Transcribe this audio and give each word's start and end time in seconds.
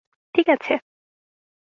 ঠিক 0.35 0.47
আছে'। 0.49 0.75